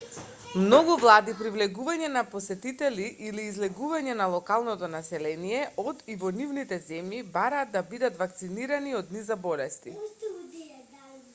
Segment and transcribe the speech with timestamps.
[0.59, 5.59] многу влади при влегување на посетители или излегување на локалното население
[5.91, 9.95] од и во нивните земји бараат да бидат вакцинирани од низа болести